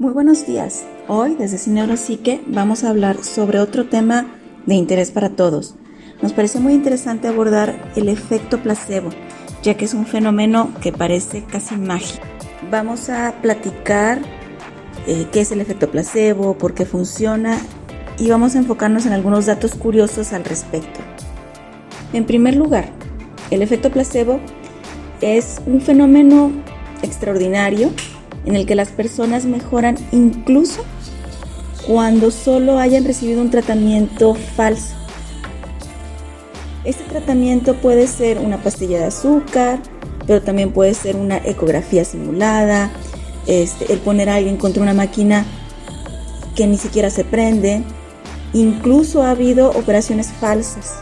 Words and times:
Muy 0.00 0.14
buenos 0.14 0.46
días. 0.46 0.86
Hoy 1.08 1.34
desde 1.34 1.58
Cineurosique 1.58 2.40
vamos 2.46 2.84
a 2.84 2.88
hablar 2.88 3.22
sobre 3.22 3.60
otro 3.60 3.84
tema 3.84 4.28
de 4.64 4.74
interés 4.74 5.10
para 5.10 5.28
todos. 5.28 5.74
Nos 6.22 6.32
parece 6.32 6.58
muy 6.58 6.72
interesante 6.72 7.28
abordar 7.28 7.92
el 7.96 8.08
efecto 8.08 8.62
placebo, 8.62 9.10
ya 9.62 9.76
que 9.76 9.84
es 9.84 9.92
un 9.92 10.06
fenómeno 10.06 10.72
que 10.80 10.90
parece 10.90 11.44
casi 11.44 11.76
mágico. 11.76 12.24
Vamos 12.70 13.10
a 13.10 13.34
platicar 13.42 14.22
eh, 15.06 15.26
qué 15.30 15.42
es 15.42 15.52
el 15.52 15.60
efecto 15.60 15.90
placebo, 15.90 16.56
por 16.56 16.72
qué 16.72 16.86
funciona 16.86 17.58
y 18.16 18.30
vamos 18.30 18.54
a 18.54 18.60
enfocarnos 18.60 19.04
en 19.04 19.12
algunos 19.12 19.44
datos 19.44 19.74
curiosos 19.74 20.32
al 20.32 20.44
respecto. 20.44 21.00
En 22.14 22.24
primer 22.24 22.56
lugar, 22.56 22.88
el 23.50 23.60
efecto 23.60 23.90
placebo 23.90 24.40
es 25.20 25.60
un 25.66 25.82
fenómeno 25.82 26.52
extraordinario 27.02 27.90
en 28.50 28.56
el 28.56 28.66
que 28.66 28.74
las 28.74 28.88
personas 28.90 29.44
mejoran 29.44 29.96
incluso 30.10 30.84
cuando 31.86 32.30
solo 32.32 32.78
hayan 32.78 33.04
recibido 33.04 33.40
un 33.40 33.50
tratamiento 33.50 34.34
falso. 34.34 34.94
Este 36.84 37.04
tratamiento 37.04 37.76
puede 37.76 38.08
ser 38.08 38.38
una 38.38 38.60
pastilla 38.62 38.98
de 38.98 39.04
azúcar, 39.04 39.78
pero 40.26 40.42
también 40.42 40.72
puede 40.72 40.94
ser 40.94 41.14
una 41.14 41.38
ecografía 41.38 42.04
simulada, 42.04 42.90
este, 43.46 43.92
el 43.92 44.00
poner 44.00 44.28
a 44.28 44.34
alguien 44.34 44.56
contra 44.56 44.82
una 44.82 44.94
máquina 44.94 45.46
que 46.56 46.66
ni 46.66 46.76
siquiera 46.76 47.08
se 47.10 47.22
prende. 47.22 47.84
Incluso 48.52 49.22
ha 49.22 49.30
habido 49.30 49.70
operaciones 49.70 50.26
falsas. 50.40 50.94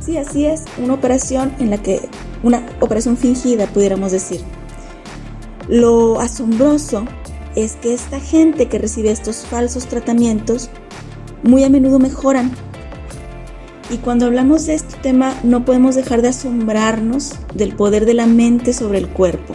Sí, 0.00 0.18
así 0.18 0.44
es, 0.44 0.64
una 0.76 0.94
operación 0.94 1.54
en 1.58 1.70
la 1.70 1.78
que, 1.78 2.08
una 2.42 2.66
operación 2.80 3.16
fingida, 3.16 3.66
pudiéramos 3.68 4.12
decir. 4.12 4.42
Lo 5.68 6.20
asombroso 6.20 7.04
es 7.54 7.76
que 7.76 7.94
esta 7.94 8.20
gente 8.20 8.66
que 8.66 8.78
recibe 8.78 9.10
estos 9.10 9.46
falsos 9.46 9.86
tratamientos 9.86 10.70
muy 11.42 11.64
a 11.64 11.68
menudo 11.68 11.98
mejoran. 11.98 12.50
Y 13.90 13.98
cuando 13.98 14.26
hablamos 14.26 14.66
de 14.66 14.74
este 14.74 14.96
tema 14.98 15.34
no 15.42 15.64
podemos 15.64 15.94
dejar 15.94 16.22
de 16.22 16.28
asombrarnos 16.28 17.32
del 17.54 17.74
poder 17.76 18.06
de 18.06 18.14
la 18.14 18.26
mente 18.26 18.72
sobre 18.72 18.98
el 18.98 19.08
cuerpo, 19.08 19.54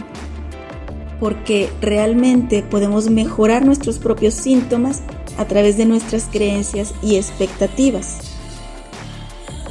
porque 1.18 1.70
realmente 1.80 2.62
podemos 2.62 3.10
mejorar 3.10 3.64
nuestros 3.64 3.98
propios 3.98 4.34
síntomas 4.34 5.02
a 5.38 5.46
través 5.46 5.76
de 5.76 5.86
nuestras 5.86 6.28
creencias 6.30 6.94
y 7.02 7.16
expectativas. 7.16 8.18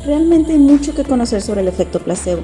Realmente 0.06 0.54
hay 0.54 0.60
mucho 0.60 0.94
que 0.94 1.04
conocer 1.04 1.42
sobre 1.42 1.62
el 1.62 1.68
efecto 1.68 2.00
placebo. 2.00 2.42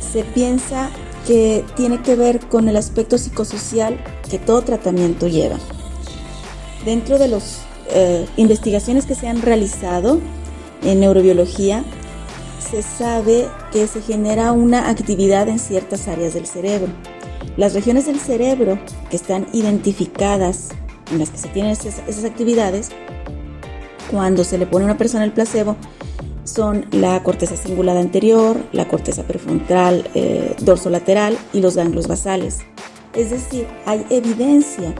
Se 0.00 0.22
piensa 0.24 0.90
que 1.26 1.64
tiene 1.76 2.02
que 2.02 2.16
ver 2.16 2.40
con 2.40 2.68
el 2.68 2.76
aspecto 2.76 3.18
psicosocial 3.18 3.98
que 4.30 4.38
todo 4.38 4.62
tratamiento 4.62 5.26
lleva. 5.26 5.56
Dentro 6.84 7.18
de 7.18 7.28
las 7.28 7.62
eh, 7.90 8.26
investigaciones 8.36 9.06
que 9.06 9.14
se 9.14 9.28
han 9.28 9.42
realizado 9.42 10.20
en 10.82 11.00
neurobiología, 11.00 11.84
se 12.70 12.82
sabe 12.82 13.48
que 13.72 13.86
se 13.86 14.02
genera 14.02 14.52
una 14.52 14.90
actividad 14.90 15.48
en 15.48 15.58
ciertas 15.58 16.08
áreas 16.08 16.34
del 16.34 16.46
cerebro. 16.46 16.92
Las 17.56 17.72
regiones 17.72 18.06
del 18.06 18.18
cerebro 18.18 18.78
que 19.10 19.16
están 19.16 19.46
identificadas 19.52 20.70
en 21.12 21.18
las 21.18 21.30
que 21.30 21.38
se 21.38 21.48
tienen 21.48 21.72
esas, 21.72 22.00
esas 22.08 22.24
actividades, 22.24 22.90
cuando 24.10 24.44
se 24.44 24.58
le 24.58 24.66
pone 24.66 24.84
a 24.84 24.86
una 24.86 24.98
persona 24.98 25.24
el 25.24 25.32
placebo, 25.32 25.76
son 26.44 26.86
la 26.92 27.22
corteza 27.22 27.56
cingulada 27.56 28.00
anterior, 28.00 28.56
la 28.72 28.86
corteza 28.86 29.22
prefrontal 29.24 30.08
eh, 30.14 30.54
dorsolateral 30.60 31.36
y 31.52 31.60
los 31.60 31.76
ganglios 31.76 32.06
basales. 32.06 32.60
Es 33.14 33.30
decir, 33.30 33.66
hay 33.86 34.04
evidencia 34.10 34.94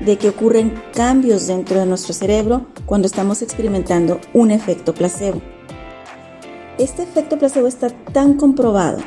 de 0.00 0.16
que 0.16 0.28
ocurren 0.28 0.74
cambios 0.94 1.46
dentro 1.46 1.78
de 1.80 1.86
nuestro 1.86 2.14
cerebro 2.14 2.66
cuando 2.86 3.06
estamos 3.06 3.42
experimentando 3.42 4.20
un 4.32 4.50
efecto 4.50 4.94
placebo. 4.94 5.40
Este 6.78 7.02
efecto 7.02 7.38
placebo 7.38 7.66
está 7.66 7.90
tan 7.90 8.34
comprobado 8.34 8.98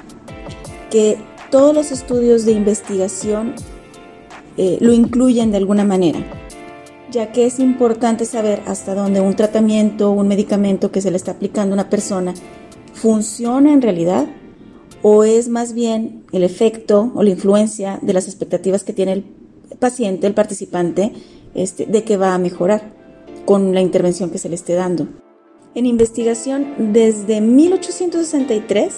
que 0.90 1.18
todos 1.52 1.74
los 1.74 1.92
estudios 1.92 2.46
de 2.46 2.54
investigación 2.54 3.54
eh, 4.58 4.78
lo 4.80 4.94
incluyen 4.94 5.52
de 5.52 5.58
alguna 5.58 5.84
manera 5.84 6.20
ya 7.12 7.32
que 7.32 7.46
es 7.46 7.60
importante 7.60 8.26
saber 8.26 8.62
hasta 8.66 8.96
dónde 8.96 9.22
un 9.22 9.36
tratamiento 9.36 10.12
un 10.12 10.28
medicamento 10.28 10.92
que 10.92 11.02
se 11.02 11.12
le 11.12 11.18
está 11.18 11.32
aplicando 11.32 11.74
a 11.74 11.76
una 11.76 11.90
persona 11.90 12.34
funciona 12.94 13.72
en 13.72 13.82
realidad 13.82 14.28
o 15.02 15.24
es 15.24 15.48
más 15.48 15.74
bien 15.74 16.24
el 16.32 16.44
efecto 16.44 17.12
o 17.16 17.24
la 17.24 17.30
influencia 17.30 18.00
de 18.02 18.14
las 18.14 18.28
expectativas 18.28 18.84
que 18.84 18.94
tiene 18.94 19.14
el 19.14 19.24
paciente, 19.80 20.28
el 20.28 20.34
participante, 20.34 21.14
este, 21.54 21.86
de 21.86 22.04
que 22.04 22.18
va 22.18 22.34
a 22.34 22.38
mejorar 22.38 22.94
con 23.46 23.74
la 23.74 23.82
intervención 23.82 24.30
que 24.30 24.38
se 24.38 24.50
le 24.50 24.56
esté 24.56 24.74
dando. 24.74 25.08
En 25.76 25.86
investigación 25.86 26.92
desde 26.94 27.40
1863 27.40 28.94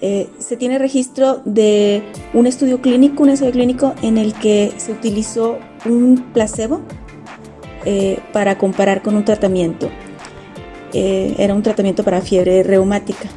eh, 0.00 0.28
se 0.38 0.56
tiene 0.56 0.78
registro 0.78 1.42
de 1.44 2.02
un 2.32 2.46
estudio 2.46 2.80
clínico, 2.80 3.22
un 3.22 3.30
ensayo 3.30 3.52
clínico 3.52 3.94
en 4.02 4.16
el 4.16 4.32
que 4.34 4.72
se 4.78 4.92
utilizó 4.92 5.58
un 5.84 6.30
placebo 6.32 6.80
eh, 7.84 8.18
para 8.32 8.58
comparar 8.58 9.02
con 9.02 9.16
un 9.16 9.24
tratamiento. 9.24 9.88
Eh, 10.92 11.34
era 11.38 11.54
un 11.54 11.62
tratamiento 11.62 12.04
para 12.04 12.20
fiebre 12.20 12.62
reumática. 12.62 13.28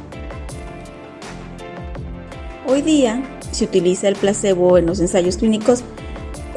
Hoy 2.66 2.82
día 2.82 3.22
se 3.50 3.64
utiliza 3.64 4.08
el 4.08 4.16
placebo 4.16 4.78
en 4.78 4.86
los 4.86 5.00
ensayos 5.00 5.36
clínicos 5.36 5.84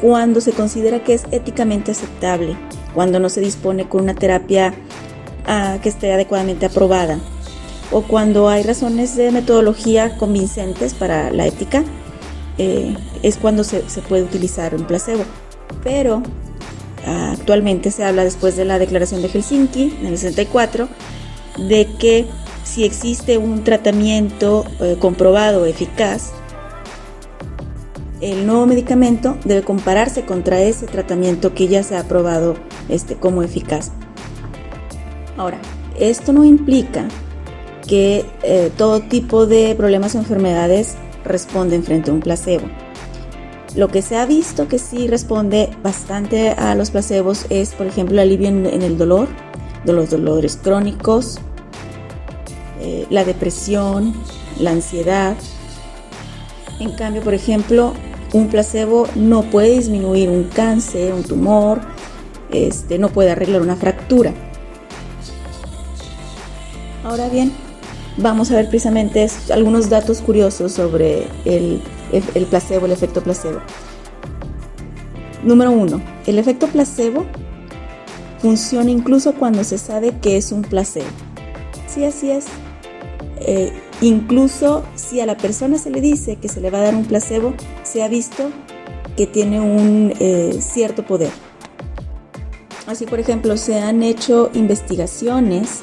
cuando 0.00 0.40
se 0.40 0.52
considera 0.52 1.04
que 1.04 1.14
es 1.14 1.24
éticamente 1.30 1.92
aceptable, 1.92 2.56
cuando 2.94 3.20
no 3.20 3.28
se 3.28 3.40
dispone 3.40 3.88
con 3.88 4.02
una 4.02 4.14
terapia 4.14 4.74
ah, 5.46 5.78
que 5.82 5.88
esté 5.88 6.12
adecuadamente 6.12 6.66
aprobada 6.66 7.18
o 7.90 8.02
cuando 8.02 8.48
hay 8.48 8.62
razones 8.62 9.16
de 9.16 9.30
metodología 9.32 10.16
convincentes 10.18 10.94
para 10.94 11.30
la 11.30 11.46
ética, 11.46 11.84
eh, 12.58 12.94
es 13.22 13.36
cuando 13.36 13.64
se, 13.64 13.80
puede 14.08 14.22
utilizar 14.22 14.74
un 14.74 14.84
placebo. 14.84 15.24
Pero 15.82 16.22
actualmente 17.06 17.90
se 17.90 18.04
habla 18.04 18.24
después 18.24 18.56
de 18.56 18.64
la 18.64 18.78
declaración 18.78 19.22
de 19.22 19.28
Helsinki 19.28 19.96
en 20.00 20.06
el 20.06 20.18
64 20.18 20.88
de 21.58 21.86
que 21.98 22.26
si 22.64 22.84
existe 22.84 23.38
un 23.38 23.64
tratamiento 23.64 24.64
eh, 24.80 24.96
comprobado 25.00 25.64
eficaz, 25.64 26.32
el 28.20 28.46
nuevo 28.46 28.66
medicamento 28.66 29.36
debe 29.44 29.62
compararse 29.62 30.24
contra 30.24 30.60
ese 30.60 30.86
tratamiento 30.86 31.54
que 31.54 31.68
ya 31.68 31.82
se 31.82 31.96
ha 31.96 32.04
probado 32.04 32.56
este, 32.88 33.14
como 33.14 33.42
eficaz. 33.42 33.92
Ahora, 35.36 35.58
esto 35.98 36.32
no 36.32 36.44
implica 36.44 37.08
que 37.86 38.26
eh, 38.42 38.70
todo 38.76 39.00
tipo 39.00 39.46
de 39.46 39.74
problemas 39.76 40.14
o 40.14 40.18
enfermedades 40.18 40.96
responden 41.24 41.82
frente 41.84 42.10
a 42.10 42.14
un 42.14 42.20
placebo. 42.20 42.66
Lo 43.74 43.88
que 43.88 44.02
se 44.02 44.16
ha 44.16 44.26
visto 44.26 44.66
que 44.66 44.78
sí 44.78 45.06
responde 45.06 45.70
bastante 45.82 46.50
a 46.50 46.74
los 46.74 46.90
placebos 46.90 47.46
es, 47.50 47.74
por 47.74 47.86
ejemplo, 47.86 48.20
alivio 48.20 48.48
en, 48.48 48.66
el 48.66 48.96
dolor, 48.96 49.28
de 49.84 49.92
los 49.92 50.10
dolores 50.10 50.58
crónicos, 50.60 51.38
eh, 52.80 53.06
la 53.10 53.24
depresión, 53.24 54.14
la 54.58 54.70
ansiedad. 54.70 55.36
En 56.80 56.92
cambio, 56.96 57.22
por 57.22 57.34
ejemplo, 57.34 57.92
un 58.32 58.48
placebo 58.48 59.06
no 59.14 59.42
puede 59.42 59.70
disminuir 59.70 60.30
un 60.30 60.44
cáncer, 60.44 61.12
un 61.12 61.22
tumor, 61.22 61.80
este, 62.50 62.98
no 62.98 63.10
puede 63.10 63.30
arreglar 63.30 63.60
una 63.60 63.76
fractura. 63.76 64.32
Ahora 67.04 67.28
bien, 67.28 67.52
vamos 68.18 68.50
a 68.50 68.56
ver 68.56 68.68
precisamente 68.68 69.26
algunos 69.52 69.88
datos 69.88 70.20
curiosos 70.20 70.72
sobre 70.72 71.26
el, 71.44 71.80
placebo, 72.50 72.86
el 72.86 72.92
efecto 72.92 73.22
placebo. 73.22 73.60
Número 75.42 75.70
uno, 75.70 76.00
el 76.26 76.38
efecto 76.38 76.66
placebo 76.66 77.24
funciona 78.40 78.90
incluso 78.90 79.34
cuando 79.34 79.64
se 79.64 79.78
sabe 79.78 80.18
que 80.20 80.36
es 80.36 80.52
un 80.52 80.62
placebo. 80.62 81.06
Sí, 81.86 82.04
así 82.04 82.30
es. 82.30 82.46
Eh, 83.40 83.72
incluso 84.00 84.84
si 84.96 85.20
a 85.20 85.26
la 85.26 85.36
persona 85.36 85.78
se 85.78 85.90
le 85.90 86.00
dice 86.00 86.36
que 86.36 86.48
se 86.48 86.60
le 86.60 86.70
va 86.70 86.78
a 86.78 86.82
dar 86.82 86.94
un 86.94 87.04
placebo, 87.04 87.54
se 87.84 88.02
ha 88.02 88.08
visto 88.08 88.50
que 89.16 89.26
tiene 89.26 89.60
un 89.60 90.12
eh, 90.18 90.58
cierto 90.60 91.04
poder. 91.04 91.30
Así, 92.86 93.04
por 93.06 93.20
ejemplo, 93.20 93.56
se 93.56 93.78
han 93.78 94.02
hecho 94.02 94.50
investigaciones 94.54 95.82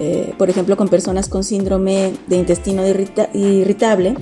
eh, 0.00 0.34
por 0.38 0.48
ejemplo, 0.50 0.76
con 0.76 0.88
personas 0.88 1.28
con 1.28 1.44
síndrome 1.44 2.12
de 2.26 2.36
intestino 2.36 2.82
irritable, 2.86 4.14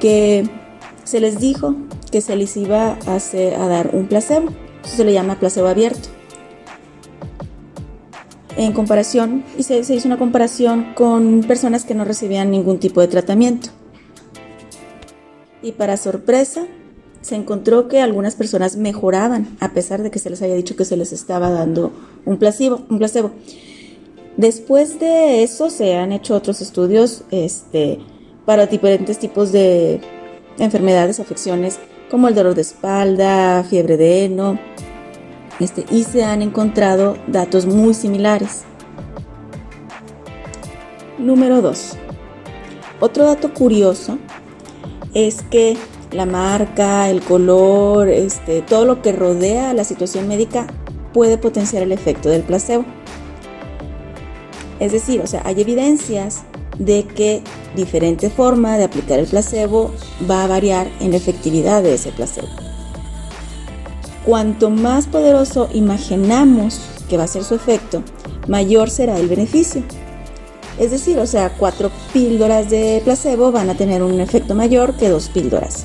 que 0.00 0.48
se 1.04 1.20
les 1.20 1.38
dijo 1.38 1.74
que 2.10 2.20
se 2.20 2.36
les 2.36 2.56
iba 2.56 2.98
a, 3.06 3.68
dar 3.68 3.90
un 3.92 4.06
placebo. 4.06 4.48
Eso 4.84 4.96
se 4.96 5.04
le 5.04 5.12
llama 5.12 5.38
placebo 5.38 5.68
abierto. 5.68 6.08
En 8.56 8.72
comparación, 8.72 9.44
y 9.58 9.64
se, 9.64 9.82
se 9.82 9.94
hizo 9.94 10.06
una 10.06 10.18
comparación 10.18 10.94
con 10.94 11.40
personas 11.40 11.84
que 11.84 11.94
no 11.94 12.04
recibían 12.04 12.50
ningún 12.50 12.78
tipo 12.78 13.00
de 13.00 13.08
tratamiento. 13.08 13.70
Y 15.62 15.72
para 15.72 15.96
sorpresa, 15.96 16.66
se 17.20 17.34
encontró 17.34 17.88
que 17.88 18.00
algunas 18.00 18.34
personas 18.34 18.76
mejoraban 18.76 19.56
a 19.58 19.72
pesar 19.72 20.02
de 20.02 20.10
que 20.10 20.18
se 20.18 20.28
les 20.28 20.42
había 20.42 20.54
dicho 20.54 20.76
que 20.76 20.84
se 20.84 20.96
les 20.96 21.12
estaba 21.12 21.50
dando 21.50 21.90
un 22.26 22.36
placebo. 22.36 22.82
Un 22.90 22.98
placebo. 22.98 23.32
Después 24.36 24.98
de 24.98 25.42
eso 25.42 25.70
se 25.70 25.96
han 25.96 26.12
hecho 26.12 26.34
otros 26.34 26.60
estudios 26.60 27.22
este, 27.30 28.00
para 28.44 28.66
diferentes 28.66 29.18
tipos 29.18 29.52
de 29.52 30.00
enfermedades, 30.58 31.20
afecciones, 31.20 31.78
como 32.10 32.28
el 32.28 32.34
dolor 32.34 32.54
de 32.54 32.62
espalda, 32.62 33.64
fiebre 33.64 33.96
de 33.96 34.24
heno, 34.24 34.58
este, 35.60 35.84
y 35.90 36.02
se 36.02 36.24
han 36.24 36.42
encontrado 36.42 37.16
datos 37.28 37.66
muy 37.66 37.94
similares. 37.94 38.64
Número 41.18 41.62
2. 41.62 41.96
Otro 43.00 43.24
dato 43.24 43.54
curioso 43.54 44.18
es 45.14 45.42
que 45.42 45.76
la 46.10 46.26
marca, 46.26 47.08
el 47.08 47.22
color, 47.22 48.08
este, 48.08 48.62
todo 48.62 48.84
lo 48.84 49.00
que 49.00 49.12
rodea 49.12 49.70
a 49.70 49.74
la 49.74 49.84
situación 49.84 50.26
médica 50.26 50.66
puede 51.12 51.38
potenciar 51.38 51.82
el 51.82 51.92
efecto 51.92 52.28
del 52.28 52.42
placebo. 52.42 52.84
Es 54.80 54.92
decir, 54.92 55.20
o 55.20 55.26
sea, 55.26 55.42
hay 55.44 55.60
evidencias 55.60 56.42
de 56.78 57.04
que 57.04 57.42
diferente 57.76 58.30
forma 58.30 58.76
de 58.76 58.84
aplicar 58.84 59.18
el 59.18 59.26
placebo 59.26 59.92
va 60.28 60.44
a 60.44 60.48
variar 60.48 60.88
en 61.00 61.12
la 61.12 61.16
efectividad 61.16 61.82
de 61.82 61.94
ese 61.94 62.10
placebo. 62.10 62.48
Cuanto 64.24 64.70
más 64.70 65.06
poderoso 65.06 65.68
imaginamos 65.72 66.80
que 67.08 67.16
va 67.16 67.24
a 67.24 67.28
ser 67.28 67.44
su 67.44 67.54
efecto, 67.54 68.02
mayor 68.48 68.90
será 68.90 69.18
el 69.18 69.28
beneficio. 69.28 69.82
Es 70.78 70.90
decir, 70.90 71.18
o 71.18 71.26
sea, 71.26 71.50
cuatro 71.50 71.90
píldoras 72.12 72.68
de 72.70 73.00
placebo 73.04 73.52
van 73.52 73.70
a 73.70 73.76
tener 73.76 74.02
un 74.02 74.20
efecto 74.20 74.54
mayor 74.54 74.96
que 74.96 75.08
dos 75.08 75.28
píldoras. 75.28 75.84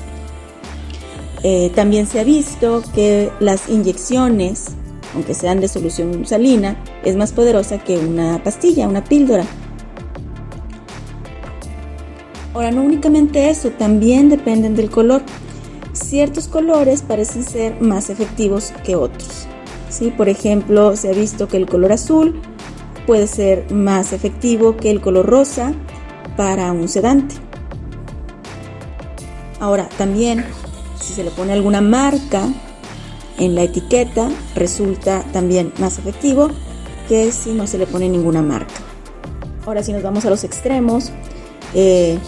Eh, 1.42 1.70
también 1.74 2.06
se 2.06 2.20
ha 2.20 2.24
visto 2.24 2.82
que 2.94 3.30
las 3.40 3.68
inyecciones, 3.68 4.66
aunque 5.14 5.34
sean 5.34 5.60
de 5.60 5.68
solución 5.68 6.26
salina, 6.26 6.76
es 7.04 7.16
más 7.16 7.32
poderosa 7.32 7.78
que 7.78 7.98
una 7.98 8.42
pastilla, 8.42 8.88
una 8.88 9.04
píldora. 9.04 9.44
Ahora, 12.54 12.70
no 12.70 12.82
únicamente 12.82 13.48
eso, 13.48 13.70
también 13.70 14.28
dependen 14.28 14.74
del 14.74 14.90
color. 14.90 15.22
Ciertos 15.92 16.48
colores 16.48 17.02
parecen 17.02 17.44
ser 17.44 17.80
más 17.80 18.10
efectivos 18.10 18.72
que 18.84 18.96
otros. 18.96 19.46
¿sí? 19.88 20.12
Por 20.16 20.28
ejemplo, 20.28 20.96
se 20.96 21.10
ha 21.10 21.12
visto 21.12 21.48
que 21.48 21.56
el 21.56 21.66
color 21.66 21.92
azul 21.92 22.40
puede 23.06 23.26
ser 23.26 23.70
más 23.72 24.12
efectivo 24.12 24.76
que 24.76 24.90
el 24.90 25.00
color 25.00 25.26
rosa 25.26 25.72
para 26.36 26.72
un 26.72 26.88
sedante. 26.88 27.34
Ahora, 29.60 29.88
también 29.98 30.44
si 31.00 31.12
se 31.12 31.24
le 31.24 31.30
pone 31.30 31.52
alguna 31.52 31.80
marca 31.80 32.48
en 33.40 33.54
la 33.56 33.62
etiqueta, 33.64 34.30
resulta 34.54 35.24
también 35.32 35.72
más 35.78 35.98
efectivo 35.98 36.48
que 37.08 37.32
si 37.32 37.52
no 37.52 37.66
se 37.66 37.78
le 37.78 37.86
pone 37.86 38.08
ninguna 38.08 38.42
marca. 38.42 38.74
Ahora, 39.66 39.82
si 39.82 39.92
nos 39.92 40.02
vamos 40.02 40.24
a 40.24 40.30
los 40.30 40.44
extremos, 40.44 41.10
eh, 41.74 42.18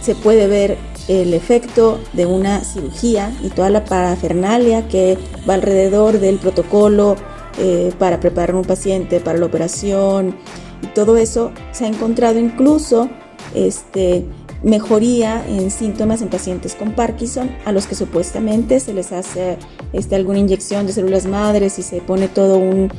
se 0.00 0.14
puede 0.14 0.46
ver 0.46 0.78
el 1.08 1.34
efecto 1.34 1.98
de 2.14 2.24
una 2.24 2.64
cirugía 2.64 3.36
y 3.42 3.50
toda 3.50 3.68
la 3.68 3.84
parafernalia 3.84 4.88
que 4.88 5.18
va 5.48 5.54
alrededor 5.54 6.20
del 6.20 6.38
protocolo 6.38 7.16
eh, 7.58 7.92
para 7.98 8.20
preparar 8.20 8.54
un 8.54 8.64
paciente 8.64 9.20
para 9.20 9.38
la 9.38 9.46
operación 9.46 10.36
y 10.82 10.86
todo 10.88 11.16
eso 11.16 11.52
se 11.72 11.84
ha 11.84 11.88
encontrado 11.88 12.38
incluso 12.38 13.08
este, 13.54 14.24
mejoría 14.64 15.44
en 15.46 15.70
síntomas 15.70 16.22
en 16.22 16.28
pacientes 16.28 16.74
con 16.74 16.92
Parkinson 16.92 17.50
a 17.66 17.72
los 17.72 17.86
que 17.86 17.94
supuestamente 17.94 18.80
se 18.80 18.94
les 18.94 19.12
hace 19.12 19.58
este, 19.92 20.16
alguna 20.16 20.38
inyección 20.38 20.86
de 20.86 20.92
células 20.92 21.26
madres 21.26 21.78
y 21.78 21.82
se 21.82 22.00
pone 22.00 22.28
todo 22.28 22.56
un 22.56 22.90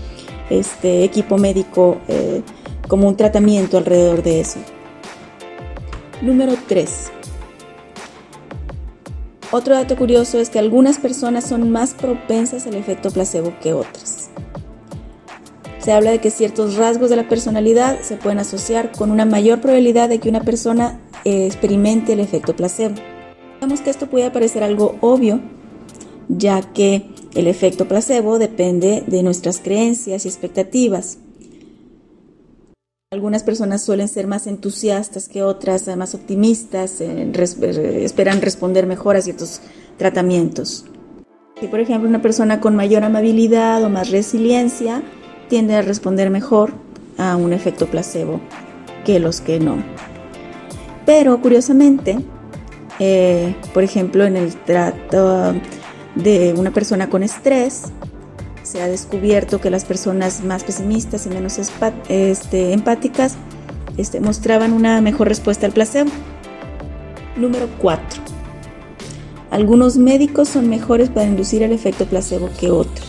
este, 0.50 1.04
equipo 1.04 1.38
médico 1.38 1.98
eh, 2.08 2.44
como 2.88 3.08
un 3.08 3.18
tratamiento 3.18 3.78
alrededor 3.78 4.22
de 4.22 4.42
eso. 4.42 4.60
Número 6.22 6.54
3. 6.68 7.12
Otro 9.52 9.76
dato 9.76 9.96
curioso 9.96 10.40
es 10.40 10.50
que 10.50 10.60
algunas 10.60 11.00
personas 11.00 11.46
son 11.46 11.72
más 11.72 11.94
propensas 11.94 12.68
al 12.68 12.76
efecto 12.76 13.10
placebo 13.10 13.54
que 13.62 13.74
otras. 13.74 14.30
Se 15.80 15.92
habla 15.94 16.12
de 16.12 16.20
que 16.20 16.32
ciertos 16.32 16.78
rasgos 16.78 17.10
de 17.10 17.16
la 17.16 17.30
personalidad 17.30 18.00
se 18.02 18.18
pueden 18.18 18.40
asociar 18.40 18.92
con 18.92 19.12
una 19.12 19.26
mayor 19.26 19.62
probabilidad 19.62 20.10
de 20.10 20.20
que 20.20 20.30
una 20.30 20.42
persona 20.42 21.00
experimente 21.26 22.14
el 22.14 22.22
efecto 22.22 22.56
placebo. 22.56 22.96
Sabemos 23.60 23.82
que 23.82 23.90
esto 23.90 24.08
puede 24.08 24.32
parecer 24.32 24.64
algo 24.64 24.96
obvio, 25.02 25.42
ya 26.30 26.62
que 26.62 27.10
el 27.34 27.48
efecto 27.48 27.88
placebo 27.88 28.40
depende 28.40 29.04
de 29.06 29.24
nuestras 29.24 29.60
creencias 29.60 30.26
y 30.26 30.30
expectativas. 30.30 31.18
Algunas 33.12 33.44
personas 33.44 33.84
suelen 33.84 34.08
ser 34.08 34.28
más 34.28 34.46
entusiastas 34.46 35.28
que 35.30 35.44
otras, 35.44 35.88
más 35.96 36.16
optimistas, 36.16 37.02
esperan 37.02 38.42
responder 38.42 38.88
mejor 38.88 39.16
a 39.16 39.22
ciertos 39.22 39.62
tratamientos. 39.98 40.86
Si 41.60 41.68
por 41.68 41.80
ejemplo 41.80 42.10
una 42.10 42.22
persona 42.22 42.60
con 42.60 42.76
mayor 42.76 43.04
amabilidad 43.04 43.84
o 43.84 43.90
más 43.90 44.10
resiliencia 44.10 45.02
tiende 45.48 45.76
a 45.76 45.82
responder 45.82 46.30
mejor 46.30 46.74
a 47.18 47.38
un 47.38 47.54
efecto 47.54 47.86
placebo 47.88 48.42
que 49.06 49.20
los 49.20 49.40
que 49.40 49.60
no. 49.60 49.78
Pero 51.06 51.40
curiosamente, 51.42 52.18
eh, 53.00 53.56
por 53.74 53.84
ejemplo, 53.84 54.26
en 54.26 54.38
el 54.38 54.56
trato 54.56 55.54
de 56.16 56.54
una 56.58 56.72
persona 56.72 57.10
con 57.10 57.24
estrés, 57.24 57.84
se 58.64 58.82
ha 58.82 58.88
descubierto 58.88 59.62
que 59.62 59.70
las 59.70 59.86
personas 59.86 60.44
más 60.44 60.64
pesimistas 60.64 61.26
y 61.28 61.30
menos 61.30 61.60
este, 62.10 62.74
empáticas 62.74 63.36
este, 63.98 64.20
mostraban 64.20 64.74
una 64.74 65.02
mejor 65.02 65.28
respuesta 65.28 65.68
al 65.68 65.72
placebo. 65.72 66.10
Número 67.38 67.70
4. 67.80 68.24
Algunos 69.52 69.98
médicos 69.98 70.50
son 70.50 70.68
mejores 70.68 71.10
para 71.10 71.28
inducir 71.28 71.62
el 71.62 71.72
efecto 71.72 72.06
placebo 72.06 72.50
que 72.60 72.72
otros. 72.72 73.08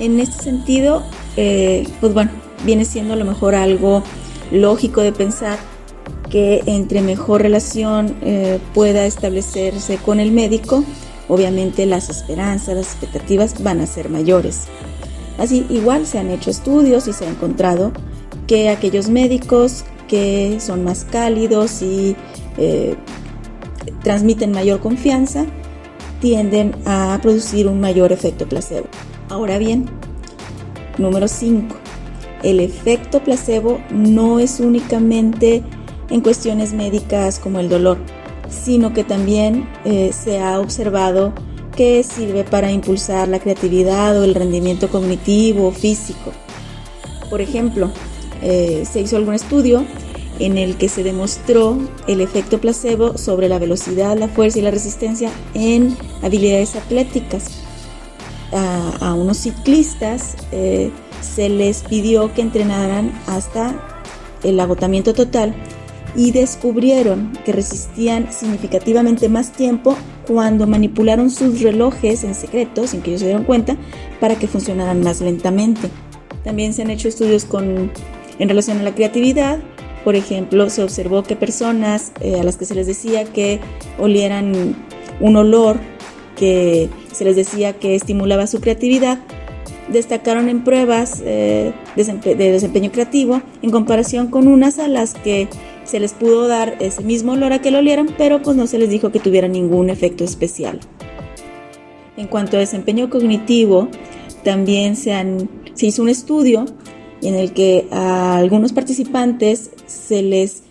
En 0.00 0.18
este 0.18 0.42
sentido, 0.42 1.04
eh, 1.36 1.86
pues 2.00 2.12
bueno, 2.12 2.32
viene 2.64 2.84
siendo 2.84 3.14
a 3.14 3.16
lo 3.16 3.24
mejor 3.24 3.54
algo 3.54 4.02
lógico 4.50 5.00
de 5.00 5.12
pensar 5.12 5.58
que 6.30 6.62
entre 6.66 7.02
mejor 7.02 7.42
relación 7.42 8.16
eh, 8.22 8.58
pueda 8.74 9.06
establecerse 9.06 9.98
con 9.98 10.20
el 10.20 10.32
médico, 10.32 10.84
obviamente 11.28 11.86
las 11.86 12.08
esperanzas, 12.08 12.76
las 12.76 12.86
expectativas 12.86 13.62
van 13.62 13.80
a 13.80 13.86
ser 13.86 14.08
mayores. 14.08 14.64
Así, 15.38 15.66
igual 15.68 16.06
se 16.06 16.18
han 16.18 16.30
hecho 16.30 16.50
estudios 16.50 17.08
y 17.08 17.12
se 17.12 17.26
ha 17.26 17.30
encontrado 17.30 17.92
que 18.46 18.68
aquellos 18.68 19.08
médicos 19.08 19.84
que 20.08 20.58
son 20.60 20.84
más 20.84 21.04
cálidos 21.04 21.82
y 21.82 22.16
eh, 22.58 22.96
transmiten 24.02 24.52
mayor 24.52 24.80
confianza 24.80 25.46
tienden 26.20 26.74
a 26.86 27.18
producir 27.22 27.66
un 27.66 27.80
mayor 27.80 28.12
efecto 28.12 28.48
placebo. 28.48 28.86
Ahora 29.28 29.58
bien, 29.58 29.86
número 30.98 31.28
5. 31.28 31.74
El 32.42 32.60
efecto 32.60 33.20
placebo 33.22 33.80
no 33.90 34.38
es 34.38 34.60
únicamente 34.60 35.62
en 36.10 36.20
cuestiones 36.20 36.72
médicas 36.72 37.38
como 37.38 37.60
el 37.60 37.68
dolor, 37.68 37.98
sino 38.48 38.92
que 38.92 39.04
también 39.04 39.68
eh, 39.84 40.12
se 40.12 40.40
ha 40.40 40.60
observado 40.60 41.32
que 41.76 42.02
sirve 42.02 42.44
para 42.44 42.72
impulsar 42.72 43.28
la 43.28 43.38
creatividad 43.38 44.18
o 44.18 44.24
el 44.24 44.34
rendimiento 44.34 44.88
cognitivo 44.88 45.68
o 45.68 45.72
físico. 45.72 46.32
Por 47.28 47.40
ejemplo, 47.40 47.90
eh, 48.42 48.84
se 48.90 49.00
hizo 49.00 49.16
algún 49.16 49.34
estudio 49.34 49.84
en 50.38 50.58
el 50.58 50.76
que 50.76 50.88
se 50.88 51.02
demostró 51.02 51.78
el 52.06 52.20
efecto 52.20 52.60
placebo 52.60 53.16
sobre 53.18 53.48
la 53.48 53.58
velocidad, 53.58 54.16
la 54.16 54.28
fuerza 54.28 54.58
y 54.58 54.62
la 54.62 54.70
resistencia 54.70 55.30
en 55.54 55.96
habilidades 56.22 56.76
atléticas. 56.76 57.62
A, 58.52 59.12
unos 59.14 59.38
ciclistas 59.38 60.36
eh, 60.52 60.90
se 61.20 61.48
les 61.48 61.82
pidió 61.82 62.32
que 62.32 62.42
entrenaran 62.42 63.12
hasta 63.26 63.74
el 64.44 64.60
agotamiento 64.60 65.14
total 65.14 65.54
y 66.16 66.30
descubrieron 66.30 67.32
que 67.44 67.52
resistían 67.52 68.32
significativamente 68.32 69.28
más 69.28 69.52
tiempo 69.52 69.96
cuando 70.26 70.66
manipularon 70.66 71.30
sus 71.30 71.60
relojes 71.60 72.24
en 72.24 72.34
secreto, 72.34 72.86
sin 72.86 73.02
que 73.02 73.10
ellos 73.10 73.20
se 73.20 73.26
dieran 73.26 73.44
cuenta, 73.44 73.76
para 74.18 74.36
que 74.36 74.48
funcionaran 74.48 75.02
más 75.02 75.20
lentamente. 75.20 75.88
También 76.42 76.72
se 76.72 76.82
han 76.82 76.90
hecho 76.90 77.08
estudios 77.08 77.44
con, 77.44 77.90
en 78.38 78.48
relación 78.48 78.78
a 78.78 78.82
la 78.82 78.94
creatividad. 78.94 79.58
Por 80.04 80.16
ejemplo, 80.16 80.70
se 80.70 80.82
observó 80.82 81.22
que 81.22 81.36
personas 81.36 82.12
eh, 82.20 82.40
a 82.40 82.44
las 82.44 82.56
que 82.56 82.64
se 82.64 82.74
les 82.74 82.86
decía 82.86 83.24
que 83.24 83.60
olieran 83.98 84.76
un 85.20 85.36
olor 85.36 85.78
que 86.36 86.88
se 87.12 87.24
les 87.24 87.36
decía 87.36 87.72
que 87.72 87.94
estimulaba 87.94 88.46
su 88.46 88.60
creatividad, 88.60 89.18
destacaron 89.88 90.48
en 90.48 90.64
pruebas 90.64 91.22
eh, 91.24 91.72
de 91.96 92.52
desempeño 92.52 92.92
creativo 92.92 93.40
en 93.62 93.70
comparación 93.70 94.28
con 94.28 94.48
unas 94.48 94.78
a 94.78 94.88
las 94.88 95.14
que 95.14 95.48
se 95.86 96.00
les 96.00 96.12
pudo 96.12 96.48
dar 96.48 96.76
ese 96.80 97.02
mismo 97.02 97.32
olor 97.32 97.52
a 97.52 97.60
que 97.60 97.70
lo 97.70 97.78
olieran, 97.78 98.08
pero 98.18 98.42
pues 98.42 98.56
no 98.56 98.66
se 98.66 98.78
les 98.78 98.90
dijo 98.90 99.12
que 99.12 99.20
tuviera 99.20 99.48
ningún 99.48 99.90
efecto 99.90 100.24
especial. 100.24 100.80
En 102.16 102.26
cuanto 102.26 102.56
a 102.56 102.60
desempeño 102.60 103.10
cognitivo, 103.10 103.88
también 104.42 104.96
se, 104.96 105.14
se 105.74 105.86
hizo 105.86 106.02
un 106.02 106.08
estudio 106.08 106.64
en 107.22 107.34
el 107.34 107.52
que 107.52 107.86
a 107.90 108.36
algunos 108.36 108.72
participantes 108.72 109.70
se 109.86 110.22
les 110.22 110.64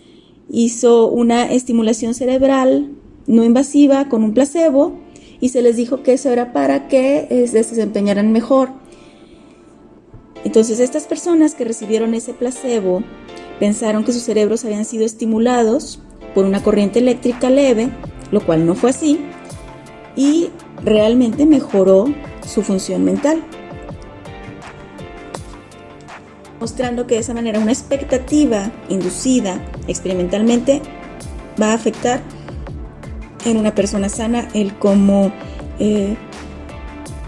hizo 0.49 1.07
una 1.07 1.51
estimulación 1.51 2.13
cerebral 2.13 2.91
no 3.27 3.43
invasiva 3.43 4.07
con 4.09 4.23
un 4.23 4.33
placebo 4.33 4.99
y 5.39 5.49
se 5.49 5.61
les 5.61 5.75
dijo 5.75 6.03
que 6.03 6.13
eso 6.13 6.29
era 6.29 6.53
para 6.53 6.87
que 6.87 7.27
se 7.47 7.57
desempeñaran 7.57 8.31
mejor. 8.31 8.69
Entonces 10.43 10.79
estas 10.79 11.05
personas 11.05 11.55
que 11.55 11.65
recibieron 11.65 12.13
ese 12.13 12.33
placebo 12.33 13.03
pensaron 13.59 14.03
que 14.03 14.13
sus 14.13 14.23
cerebros 14.23 14.65
habían 14.65 14.85
sido 14.85 15.05
estimulados 15.05 15.99
por 16.33 16.45
una 16.45 16.61
corriente 16.61 16.99
eléctrica 16.99 17.49
leve, 17.49 17.89
lo 18.31 18.45
cual 18.45 18.65
no 18.65 18.75
fue 18.75 18.89
así, 18.89 19.19
y 20.15 20.49
realmente 20.83 21.45
mejoró 21.45 22.05
su 22.45 22.61
función 22.61 23.03
mental. 23.03 23.41
Mostrando 26.59 27.05
que 27.05 27.15
de 27.15 27.21
esa 27.21 27.33
manera 27.33 27.59
una 27.59 27.71
expectativa 27.71 28.71
inducida 28.89 29.63
experimentalmente 29.87 30.81
va 31.61 31.71
a 31.71 31.73
afectar 31.73 32.21
en 33.45 33.57
una 33.57 33.75
persona 33.75 34.09
sana 34.09 34.47
el 34.53 34.73
cómo 34.77 35.31
eh, 35.79 36.15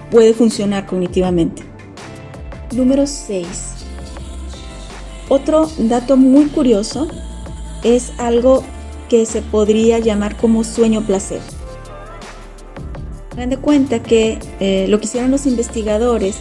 puede 0.10 0.34
funcionar 0.34 0.86
cognitivamente. 0.86 1.63
Número 2.74 3.05
6. 3.05 3.76
Otro 5.29 5.69
dato 5.77 6.17
muy 6.17 6.46
curioso 6.46 7.07
es 7.84 8.12
algo 8.17 8.63
que 9.10 9.25
se 9.25 9.41
podría 9.41 10.00
llamar 10.00 10.38
como 10.38 10.63
sueño 10.63 11.05
placer. 11.05 11.41
Dan 13.36 13.50
de 13.50 13.57
cuenta 13.57 14.01
que 14.01 14.39
eh, 14.60 14.88
lo 14.89 15.00
que 15.00 15.05
hicieron 15.05 15.31
los 15.31 15.46
investigadores 15.46 16.38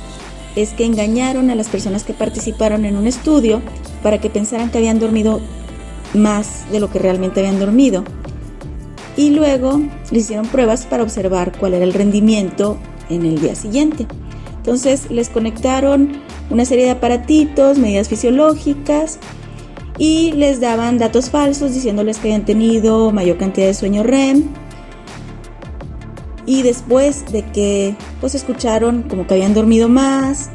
es 0.55 0.73
que 0.73 0.87
engañaron 0.87 1.50
a 1.50 1.55
las 1.55 1.69
personas 1.69 2.05
que 2.05 2.14
participaron 2.14 2.85
en 2.85 2.97
un 2.97 3.07
estudio 3.07 3.61
para 4.02 4.21
que 4.21 4.31
pensaran 4.31 4.71
que 4.71 4.78
habían 4.78 4.99
dormido 4.99 5.40
más 6.14 6.64
de 6.71 6.81
lo 6.81 6.90
que 6.90 6.99
realmente 6.99 7.40
habían 7.40 7.61
dormido 7.61 8.05
y 9.16 9.31
luego 9.31 9.81
le 10.11 10.19
hicieron 10.19 10.47
pruebas 10.47 10.87
para 10.87 11.02
observar 11.02 11.57
cuál 11.59 11.75
era 11.75 11.85
el 11.85 11.95
rendimiento 11.95 12.78
en 13.09 13.25
el 13.25 13.40
día 13.40 13.55
siguiente. 13.55 14.07
Entonces 14.59 15.11
les 15.11 15.28
conectaron 15.28 16.21
una 16.50 16.65
serie 16.65 16.85
de 16.85 16.91
aparatitos, 16.93 17.79
medidas 17.79 18.09
fisiológicas 18.09 19.19
y 19.99 20.33
les 20.33 20.61
daban 20.61 20.99
datos 20.99 21.31
falsos 21.31 21.75
diciéndoles 21.75 22.19
que 22.19 22.29
habían 22.29 22.45
tenido 22.45 23.11
mayor 23.12 23.38
cantidad 23.38 23.67
de 23.67 23.75
sueño 23.75 24.03
REM. 24.03 24.45
Y 26.45 26.62
después 26.62 27.33
de 27.33 27.43
que 27.43 27.97
pues 28.21 28.35
escucharon 28.35 29.03
como 29.03 29.26
que 29.26 29.35
habían 29.35 29.55
dormido 29.55 29.88
más, 29.88 30.50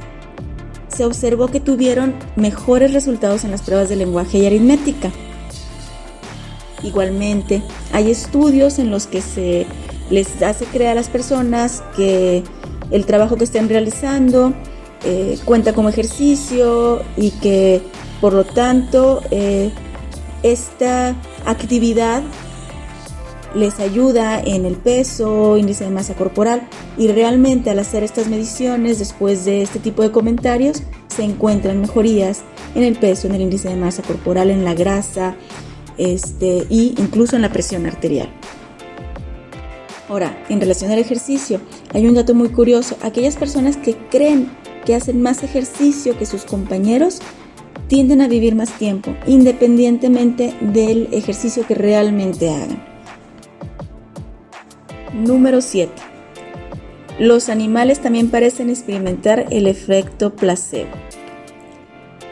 se 0.87 1.05
observó 1.05 1.47
que 1.47 1.59
tuvieron 1.59 2.13
mejores 2.35 2.93
resultados 2.93 3.43
en 3.43 3.51
las 3.51 3.61
pruebas 3.61 3.89
de 3.89 3.95
lenguaje 3.95 4.37
y 4.37 4.45
aritmética. 4.45 5.11
Igualmente, 6.83 7.61
hay 7.91 8.09
estudios 8.09 8.79
en 8.79 8.89
los 8.89 9.07
que 9.07 9.21
se 9.21 9.65
les 10.09 10.41
hace 10.41 10.65
creer 10.65 10.91
a 10.91 10.95
las 10.95 11.09
personas 11.09 11.83
que 11.95 12.43
el 12.89 13.05
trabajo 13.05 13.37
que 13.37 13.43
estén 13.43 13.69
realizando 13.69 14.53
eh, 15.03 15.37
cuenta 15.45 15.73
como 15.73 15.89
ejercicio 15.89 17.01
y 17.17 17.31
que 17.31 17.81
por 18.19 18.33
lo 18.33 18.43
tanto 18.43 19.21
eh, 19.31 19.71
esta 20.43 21.15
actividad 21.45 22.21
les 23.55 23.79
ayuda 23.79 24.39
en 24.39 24.65
el 24.65 24.75
peso, 24.75 25.57
índice 25.57 25.83
de 25.83 25.89
masa 25.89 26.13
corporal 26.13 26.67
y 26.97 27.07
realmente 27.07 27.69
al 27.69 27.79
hacer 27.79 28.03
estas 28.03 28.27
mediciones 28.27 28.99
después 28.99 29.43
de 29.43 29.61
este 29.61 29.79
tipo 29.79 30.03
de 30.03 30.11
comentarios 30.11 30.83
se 31.07 31.23
encuentran 31.23 31.81
mejorías 31.81 32.41
en 32.75 32.83
el 32.83 32.95
peso, 32.95 33.27
en 33.27 33.35
el 33.35 33.41
índice 33.41 33.69
de 33.69 33.75
masa 33.75 34.01
corporal, 34.03 34.49
en 34.49 34.63
la 34.63 34.73
grasa, 34.73 35.35
este, 35.97 36.65
y 36.69 36.95
incluso 36.97 37.35
en 37.35 37.41
la 37.41 37.51
presión 37.51 37.85
arterial. 37.85 38.29
Ahora, 40.07 40.43
en 40.49 40.59
relación 40.59 40.91
al 40.91 40.99
ejercicio, 40.99 41.61
hay 41.93 42.07
un 42.07 42.15
dato 42.15 42.33
muy 42.33 42.49
curioso. 42.49 42.97
Aquellas 43.01 43.37
personas 43.37 43.77
que 43.77 43.95
creen 44.09 44.51
que 44.85 44.95
hacen 44.95 45.21
más 45.21 45.43
ejercicio 45.43 46.17
que 46.17 46.25
sus 46.25 46.43
compañeros 46.43 47.19
tienden 47.87 48.21
a 48.21 48.27
vivir 48.27 48.55
más 48.55 48.77
tiempo, 48.77 49.15
independientemente 49.27 50.53
del 50.61 51.09
ejercicio 51.11 51.65
que 51.67 51.75
realmente 51.75 52.49
hagan. 52.49 52.81
Número 55.13 55.61
7. 55.61 55.91
Los 57.19 57.49
animales 57.49 57.99
también 57.99 58.29
parecen 58.29 58.69
experimentar 58.69 59.47
el 59.51 59.67
efecto 59.67 60.35
placebo. 60.35 60.91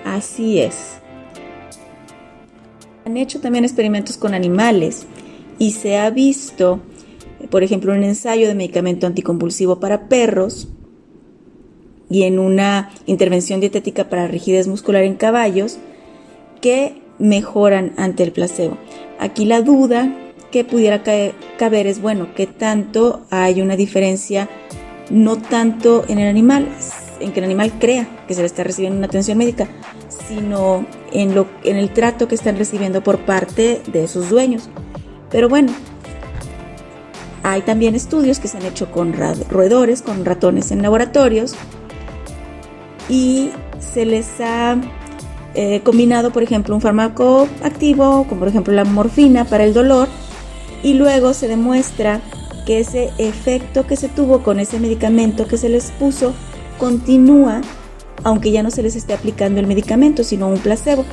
Así 0.06 0.60
es. 0.60 1.00
Han 3.06 3.18
hecho 3.18 3.42
también 3.42 3.66
experimentos 3.66 4.18
con 4.18 4.34
animales 4.34 5.06
y 5.58 5.72
se 5.72 5.98
ha 5.98 6.10
visto, 6.10 6.80
por 7.50 7.64
ejemplo, 7.64 7.92
un 7.92 8.04
ensayo 8.04 8.48
de 8.48 8.56
medicamento 8.56 9.08
anticonvulsivo 9.08 9.80
para 9.80 10.08
perros 10.08 10.70
y 12.10 12.24
en 12.24 12.40
una 12.40 12.92
intervención 13.06 13.60
dietética 13.60 14.10
para 14.10 14.28
rigidez 14.28 14.68
muscular 14.68 15.04
en 15.04 15.16
caballos 15.16 15.78
que 16.62 17.02
mejoran 17.20 17.94
ante 17.98 18.24
el 18.24 18.32
placebo. 18.32 18.78
Aquí 19.20 19.46
la 19.46 19.62
duda 19.62 20.14
que 20.52 20.64
pudiera 20.64 21.04
caber 21.58 21.88
es, 21.88 22.02
bueno, 22.02 22.30
¿qué 22.36 22.48
tanto 22.48 23.22
hay 23.30 23.62
una 23.62 23.76
diferencia, 23.76 24.50
no 25.10 25.38
tanto 25.38 26.06
en 26.08 26.18
el 26.20 26.28
animal, 26.28 26.68
en 27.20 27.32
que 27.32 27.40
el 27.40 27.46
animal 27.46 27.74
crea 27.80 28.08
que 28.28 28.34
se 28.34 28.42
le 28.42 28.48
está 28.48 28.64
recibiendo 28.64 28.98
una 28.98 29.08
atención 29.08 29.38
médica, 29.38 29.68
sino 30.28 30.86
en, 31.12 31.36
lo, 31.36 31.48
en 31.64 31.76
el 31.76 31.94
trato 31.94 32.28
que 32.28 32.36
están 32.36 32.58
recibiendo 32.58 33.04
por 33.04 33.20
parte 33.20 33.82
de 33.92 34.08
sus 34.08 34.30
dueños. 34.30 34.70
Pero 35.30 35.50
bueno, 35.50 35.72
hay 37.44 37.62
también 37.62 37.94
estudios 37.94 38.40
que 38.40 38.48
se 38.48 38.58
han 38.58 38.66
hecho 38.66 38.92
con 38.92 39.14
roedores, 39.14 40.02
con 40.02 40.26
ratones 40.26 40.72
en 40.72 40.82
laboratorios 40.82 41.56
y 43.10 43.50
se 43.80 44.06
les 44.06 44.28
ha 44.40 44.78
eh, 45.56 45.82
combinado, 45.84 46.32
por 46.32 46.44
ejemplo, 46.44 46.76
un 46.76 46.82
fármaco 46.82 47.48
activo, 47.64 48.26
como 48.30 48.40
por 48.40 48.48
ejemplo 48.48 48.74
la 48.74 48.86
morfina 48.86 49.46
para 49.46 49.64
el 49.64 49.74
dolor, 49.74 50.08
y 50.84 50.94
luego 50.94 51.34
se 51.34 51.48
demuestra 51.48 52.22
que 52.66 52.80
ese 52.80 53.12
efecto 53.18 53.86
que 53.88 53.96
se 53.96 54.08
tuvo 54.08 54.44
con 54.44 54.60
ese 54.60 54.80
medicamento 54.80 55.48
que 55.48 55.58
se 55.58 55.70
les 55.70 55.92
puso 55.92 56.34
continúa 56.78 57.62
aunque 58.24 58.52
ya 58.52 58.64
no 58.64 58.72
se 58.72 58.84
les 58.84 58.96
esté 58.96 59.14
aplicando 59.14 59.60
el 59.60 59.68
medicamento, 59.68 60.24
sino 60.24 60.48
un 60.48 60.60
placebo. 60.60 61.06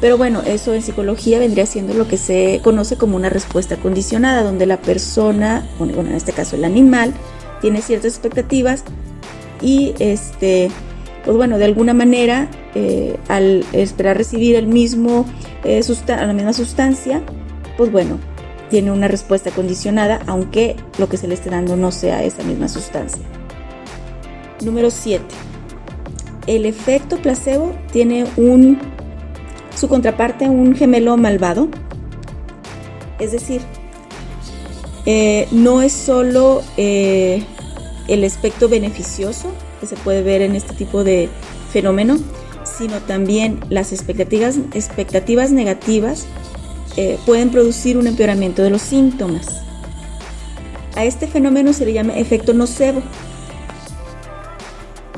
Pero 0.00 0.18
bueno, 0.18 0.42
eso 0.42 0.74
en 0.74 0.82
psicología 0.82 1.38
vendría 1.38 1.66
siendo 1.66 1.94
lo 1.94 2.08
que 2.08 2.16
se 2.16 2.60
conoce 2.64 2.96
como 2.96 3.16
una 3.16 3.28
respuesta 3.28 3.76
condicionada, 3.76 4.42
donde 4.42 4.66
la 4.66 4.78
persona, 4.78 5.68
bueno, 5.78 6.00
en 6.00 6.12
este 6.12 6.32
caso 6.32 6.56
el 6.56 6.64
animal, 6.64 7.14
tiene 7.60 7.82
ciertas 7.82 8.12
expectativas 8.12 8.82
y 9.60 9.94
este, 10.00 10.70
pues 11.24 11.36
bueno, 11.36 11.58
de 11.58 11.64
alguna 11.64 11.94
manera, 11.94 12.48
eh, 12.74 13.16
al 13.28 13.64
esperar 13.72 14.16
recibir 14.16 14.56
el 14.56 14.66
mismo, 14.66 15.26
eh, 15.64 15.80
la 16.08 16.32
misma 16.32 16.52
sustancia, 16.52 17.22
pues 17.76 17.92
bueno, 17.92 18.18
tiene 18.70 18.90
una 18.90 19.08
respuesta 19.08 19.50
condicionada, 19.50 20.20
aunque 20.26 20.76
lo 20.98 21.08
que 21.08 21.16
se 21.16 21.28
le 21.28 21.34
esté 21.34 21.50
dando 21.50 21.76
no 21.76 21.92
sea 21.92 22.24
esa 22.24 22.42
misma 22.42 22.68
sustancia. 22.68 23.22
Número 24.62 24.90
7 24.90 25.22
el 26.46 26.66
efecto 26.66 27.16
placebo 27.18 27.74
tiene 27.92 28.26
un 28.36 28.78
su 29.74 29.88
contraparte, 29.88 30.48
un 30.48 30.74
gemelo 30.74 31.16
malvado. 31.16 31.68
Es 33.18 33.32
decir, 33.32 33.62
eh, 35.06 35.48
no 35.50 35.82
es 35.82 35.92
solo 35.92 36.62
el 36.76 38.24
aspecto 38.24 38.68
beneficioso 38.68 39.52
que 39.82 39.88
se 39.88 39.96
puede 39.96 40.22
ver 40.22 40.40
en 40.40 40.54
este 40.54 40.74
tipo 40.74 41.02
de 41.02 41.28
fenómeno, 41.72 42.16
sino 42.64 43.00
también 43.00 43.58
las 43.68 43.92
expectativas, 43.92 44.56
expectativas 44.72 45.50
negativas 45.50 46.24
eh, 46.96 47.18
pueden 47.26 47.50
producir 47.50 47.98
un 47.98 48.06
empeoramiento 48.06 48.62
de 48.62 48.70
los 48.70 48.80
síntomas. 48.80 49.64
A 50.94 51.04
este 51.04 51.26
fenómeno 51.26 51.72
se 51.72 51.84
le 51.84 51.92
llama 51.92 52.16
efecto 52.16 52.54
nocebo 52.54 53.02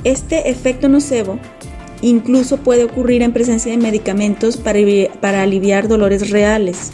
este 0.05 0.51
efecto 0.51 0.89
nocebo 0.89 1.39
incluso 2.03 2.59
puede 2.59 2.85
ocurrir 2.85 3.23
en 3.23 3.33
presencia 3.33 3.73
de 3.73 3.79
medicamentos 3.79 4.59
para, 4.59 5.43
aliviar 5.43 5.89
dolores 5.89 6.31
reales. 6.31 6.93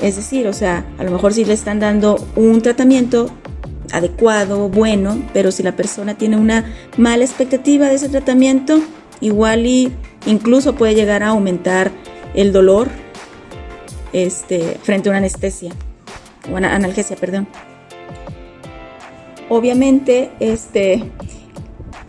Es 0.00 0.14
decir, 0.14 0.46
o 0.46 0.52
sea, 0.52 0.86
a 0.98 1.04
lo 1.04 1.10
mejor 1.10 1.34
si 1.34 1.44
le 1.44 1.54
están 1.54 1.80
dando 1.80 2.24
un 2.36 2.62
tratamiento 2.62 3.30
adecuado, 3.92 4.68
bueno, 4.68 5.22
pero 5.32 5.52
si 5.52 5.62
la 5.62 5.76
persona 5.76 6.14
tiene 6.16 6.36
una 6.36 6.72
mala 6.96 7.24
expectativa 7.24 7.88
de 7.88 7.94
ese 7.94 8.08
tratamiento, 8.08 8.80
igual 9.20 9.66
y 9.66 9.92
incluso 10.26 10.74
puede 10.74 10.94
llegar 10.94 11.22
a 11.22 11.28
aumentar 11.28 11.92
el 12.34 12.52
dolor 12.52 12.88
este, 14.12 14.78
frente 14.82 15.08
a 15.08 15.12
una 15.12 15.18
anestesia 15.18 15.72
o 16.50 16.56
una 16.56 16.74
analgesia, 16.74 17.16
perdón. 17.16 17.46
Obviamente, 19.48 20.30
este, 20.40 21.04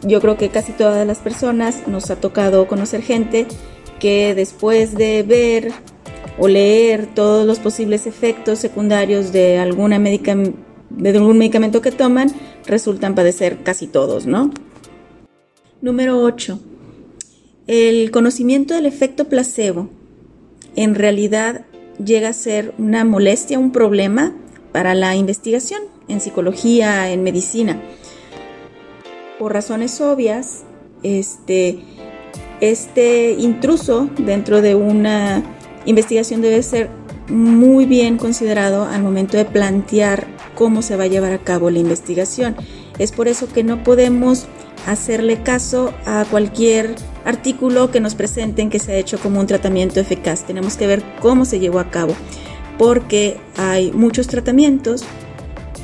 yo 0.02 0.22
creo 0.22 0.38
que 0.38 0.50
casi 0.50 0.72
todas 0.72 1.06
las 1.06 1.20
personas 1.20 1.88
nos 1.88 2.10
ha 2.10 2.16
tocado 2.16 2.68
conocer 2.68 3.02
gente 3.02 3.48
que 4.00 4.34
después 4.36 4.96
de 4.96 5.24
ver 5.24 5.72
o 6.38 6.48
leer 6.48 7.08
todos 7.13 7.46
los 7.46 7.60
posibles 7.60 8.08
efectos 8.08 8.60
secundarios 8.60 9.32
de, 9.32 9.60
alguna 9.60 10.00
de 10.98 11.10
algún 11.10 11.38
medicamento 11.38 11.82
que 11.82 11.92
toman, 11.92 12.32
resultan 12.66 13.16
padecer 13.16 13.64
casi 13.64 13.88
todos, 13.88 14.26
¿no? 14.26 14.52
Número 15.82 16.22
8. 16.22 16.60
El 17.68 18.12
conocimiento 18.12 18.74
del 18.74 18.86
efecto 18.86 19.30
placebo 19.30 19.90
en 20.76 20.96
realidad 20.96 21.66
llega 22.04 22.30
a 22.30 22.34
ser 22.34 22.74
una 22.78 23.06
molestia, 23.06 23.60
un 23.60 23.72
problema 23.72 24.34
para 24.72 24.96
la 24.96 25.16
investigación 25.16 25.82
en 26.08 26.20
psicología, 26.20 27.12
en 27.12 27.24
medicina. 27.24 27.82
Por 29.40 29.54
razones 29.54 30.00
obvias, 30.02 30.64
este, 31.04 31.80
este 32.62 33.34
intruso 33.34 34.10
dentro 34.18 34.62
de 34.62 34.76
una 34.76 35.44
investigación 35.86 36.42
debe 36.42 36.64
ser 36.64 36.90
muy 37.30 37.86
bien 37.86 38.18
considerado 38.18 38.86
al 38.86 39.01
momento 39.01 39.38
de 39.38 39.46
plantear 39.46 40.27
cómo 40.56 40.82
se 40.82 40.96
va 40.96 41.06
a 41.06 41.08
llevar 41.08 41.34
a 41.34 41.39
cabo 41.39 41.70
la 41.70 41.80
investigación. 41.80 42.56
Es 43.00 43.12
por 43.12 43.27
eso 43.27 43.48
que 43.48 43.63
no 43.63 43.84
podemos 43.84 44.46
hacerle 44.88 45.42
caso 45.44 45.94
a 46.06 46.25
cualquier 46.30 46.96
artículo 47.25 47.92
que 47.92 48.00
nos 48.00 48.15
presenten 48.15 48.70
que 48.70 48.80
se 48.80 48.92
ha 48.92 48.98
hecho 48.98 49.18
como 49.20 49.39
un 49.39 49.48
tratamiento 49.48 50.00
eficaz. 50.00 50.46
Tenemos 50.46 50.75
que 50.75 50.88
ver 50.88 51.03
cómo 51.22 51.46
se 51.46 51.60
llevó 51.60 51.80
a 51.80 51.89
cabo, 51.89 52.13
porque 52.77 53.38
hay 53.58 53.92
muchos 53.92 54.27
tratamientos 54.27 55.03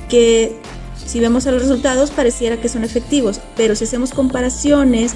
que 0.10 0.56
si 1.06 1.20
vemos 1.20 1.48
a 1.48 1.52
los 1.52 1.62
resultados 1.62 2.12
pareciera 2.12 2.58
que 2.58 2.70
son 2.70 2.84
efectivos, 2.84 3.40
pero 3.56 3.76
si 3.76 3.86
hacemos 3.86 4.12
comparaciones 4.12 5.14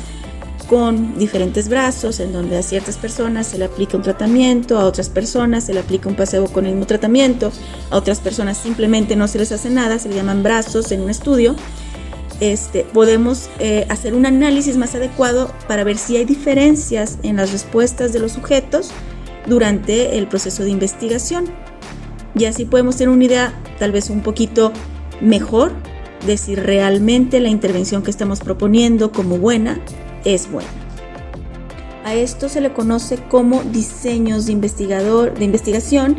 con 0.63 1.17
diferentes 1.17 1.69
brazos, 1.69 2.19
en 2.19 2.33
donde 2.33 2.57
a 2.57 2.63
ciertas 2.63 2.97
personas 2.97 3.47
se 3.47 3.57
le 3.57 3.65
aplica 3.65 3.97
un 3.97 4.03
tratamiento, 4.03 4.77
a 4.79 4.85
otras 4.85 5.09
personas 5.09 5.65
se 5.65 5.73
le 5.73 5.79
aplica 5.79 6.09
un 6.09 6.15
paseo 6.15 6.45
con 6.45 6.65
el 6.65 6.71
mismo 6.71 6.87
tratamiento, 6.87 7.51
a 7.89 7.97
otras 7.97 8.19
personas 8.19 8.57
simplemente 8.57 9.15
no 9.15 9.27
se 9.27 9.39
les 9.39 9.51
hace 9.51 9.69
nada, 9.69 9.99
se 9.99 10.09
le 10.09 10.15
llaman 10.15 10.43
brazos 10.43 10.91
en 10.91 11.01
un 11.01 11.09
estudio, 11.09 11.55
este, 12.39 12.83
podemos 12.83 13.49
eh, 13.59 13.85
hacer 13.89 14.13
un 14.13 14.25
análisis 14.25 14.75
más 14.75 14.95
adecuado 14.95 15.51
para 15.67 15.83
ver 15.83 15.97
si 15.97 16.17
hay 16.17 16.25
diferencias 16.25 17.17
en 17.23 17.37
las 17.37 17.51
respuestas 17.51 18.11
de 18.11 18.19
los 18.19 18.33
sujetos 18.33 18.91
durante 19.45 20.17
el 20.17 20.27
proceso 20.27 20.63
de 20.63 20.69
investigación. 20.69 21.45
Y 22.35 22.45
así 22.45 22.65
podemos 22.65 22.97
tener 22.97 23.13
una 23.13 23.23
idea 23.23 23.53
tal 23.79 23.91
vez 23.91 24.09
un 24.09 24.21
poquito 24.21 24.73
mejor 25.21 25.71
de 26.25 26.37
si 26.37 26.55
realmente 26.55 27.39
la 27.39 27.49
intervención 27.49 28.03
que 28.03 28.11
estamos 28.11 28.39
proponiendo 28.39 29.11
como 29.11 29.37
buena 29.37 29.79
es 30.25 30.51
buena. 30.51 30.69
A 32.03 32.13
esto 32.15 32.49
se 32.49 32.61
le 32.61 32.73
conoce 32.73 33.17
como 33.29 33.63
diseños 33.63 34.45
de 34.45 34.51
investigador, 34.51 35.33
de 35.37 35.45
investigación, 35.45 36.17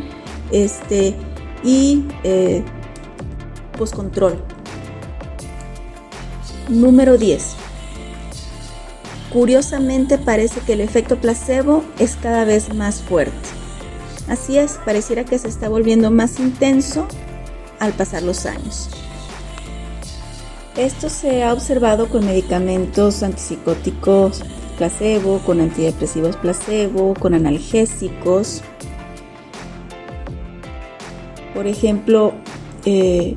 este, 0.50 1.14
y 1.62 2.04
eh, 2.22 2.64
postcontrol. 3.76 4.42
Número 6.68 7.18
10. 7.18 7.56
Curiosamente 9.32 10.16
parece 10.16 10.60
que 10.60 10.74
el 10.74 10.80
efecto 10.80 11.16
placebo 11.16 11.82
es 11.98 12.16
cada 12.16 12.44
vez 12.44 12.72
más 12.72 13.02
fuerte. 13.02 13.34
Así 14.28 14.56
es, 14.56 14.78
pareciera 14.84 15.24
que 15.24 15.38
se 15.38 15.48
está 15.48 15.68
volviendo 15.68 16.10
más 16.10 16.38
intenso 16.38 17.06
al 17.78 17.92
pasar 17.92 18.22
los 18.22 18.46
años. 18.46 18.88
Esto 20.76 21.08
se 21.08 21.44
ha 21.44 21.52
observado 21.52 22.08
con 22.08 22.26
medicamentos 22.26 23.22
antipsicóticos 23.22 24.42
placebo, 24.76 25.38
con 25.38 25.60
antidepresivos 25.60 26.36
placebo, 26.36 27.14
con 27.14 27.32
analgésicos. 27.32 28.60
Por 31.54 31.68
ejemplo, 31.68 32.32
eh, 32.84 33.36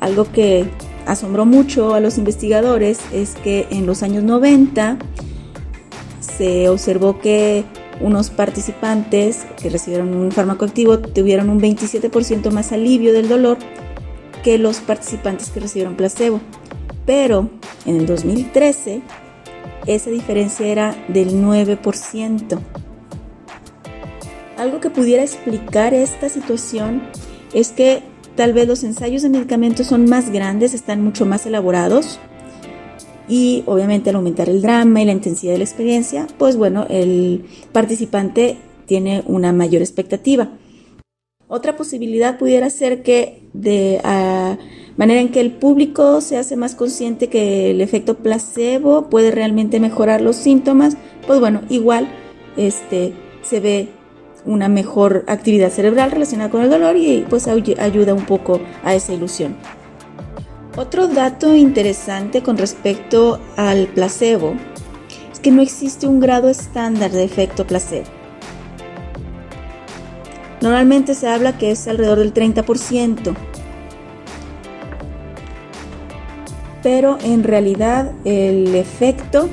algo 0.00 0.32
que 0.32 0.64
asombró 1.04 1.44
mucho 1.44 1.94
a 1.94 2.00
los 2.00 2.16
investigadores 2.16 3.00
es 3.12 3.34
que 3.34 3.66
en 3.70 3.84
los 3.84 4.02
años 4.02 4.24
90 4.24 4.96
se 6.20 6.70
observó 6.70 7.18
que 7.18 7.64
unos 8.00 8.30
participantes 8.30 9.44
que 9.60 9.68
recibieron 9.68 10.14
un 10.14 10.32
fármaco 10.32 10.64
activo 10.64 10.98
tuvieron 11.00 11.50
un 11.50 11.60
27% 11.60 12.50
más 12.50 12.72
alivio 12.72 13.12
del 13.12 13.28
dolor 13.28 13.58
que 14.42 14.56
los 14.56 14.78
participantes 14.78 15.50
que 15.50 15.60
recibieron 15.60 15.94
placebo. 15.94 16.40
Pero 17.08 17.50
en 17.86 17.96
el 17.96 18.06
2013 18.06 19.02
esa 19.86 20.10
diferencia 20.10 20.64
era 20.64 20.94
del 21.08 21.42
9%. 21.42 22.60
Algo 24.56 24.80
que 24.80 24.90
pudiera 24.90 25.24
explicar 25.24 25.92
esta 25.92 26.28
situación 26.28 27.02
es 27.52 27.72
que 27.72 28.02
Tal 28.38 28.52
vez 28.52 28.68
los 28.68 28.84
ensayos 28.84 29.22
de 29.22 29.30
medicamentos 29.30 29.88
son 29.88 30.08
más 30.08 30.30
grandes, 30.30 30.72
están 30.72 31.02
mucho 31.02 31.26
más 31.26 31.44
elaborados 31.44 32.20
y 33.28 33.64
obviamente 33.66 34.10
al 34.10 34.16
aumentar 34.16 34.48
el 34.48 34.62
drama 34.62 35.02
y 35.02 35.06
la 35.06 35.10
intensidad 35.10 35.54
de 35.54 35.58
la 35.58 35.64
experiencia, 35.64 36.28
pues 36.38 36.54
bueno, 36.54 36.86
el 36.88 37.46
participante 37.72 38.56
tiene 38.86 39.24
una 39.26 39.52
mayor 39.52 39.82
expectativa. 39.82 40.50
Otra 41.48 41.76
posibilidad 41.76 42.38
pudiera 42.38 42.70
ser 42.70 43.02
que 43.02 43.42
de 43.54 44.00
manera 44.98 45.20
en 45.20 45.30
que 45.30 45.40
el 45.40 45.52
público 45.52 46.20
se 46.20 46.36
hace 46.36 46.56
más 46.56 46.74
consciente 46.74 47.28
que 47.28 47.70
el 47.70 47.80
efecto 47.80 48.16
placebo 48.18 49.08
puede 49.08 49.30
realmente 49.30 49.80
mejorar 49.80 50.20
los 50.20 50.36
síntomas, 50.36 50.98
pues 51.26 51.40
bueno, 51.40 51.62
igual 51.70 52.08
este 52.56 53.14
se 53.42 53.60
ve 53.60 53.88
una 54.44 54.68
mejor 54.68 55.24
actividad 55.28 55.70
cerebral 55.70 56.10
relacionada 56.10 56.50
con 56.50 56.62
el 56.62 56.70
dolor 56.70 56.96
y 56.96 57.24
pues 57.30 57.46
ayuda 57.46 58.12
un 58.12 58.26
poco 58.26 58.60
a 58.82 58.94
esa 58.94 59.14
ilusión. 59.14 59.56
Otro 60.76 61.06
dato 61.06 61.54
interesante 61.54 62.42
con 62.42 62.58
respecto 62.58 63.40
al 63.56 63.86
placebo 63.86 64.54
es 65.32 65.38
que 65.38 65.50
no 65.50 65.62
existe 65.62 66.08
un 66.08 66.18
grado 66.18 66.48
estándar 66.48 67.12
de 67.12 67.24
efecto 67.24 67.66
placebo. 67.66 68.06
Normalmente 70.60 71.14
se 71.14 71.28
habla 71.28 71.56
que 71.56 71.70
es 71.70 71.86
alrededor 71.86 72.18
del 72.18 72.34
30%, 72.34 73.36
pero 76.82 77.18
en 77.22 77.44
realidad 77.44 78.12
el 78.24 78.74
efecto 78.74 79.48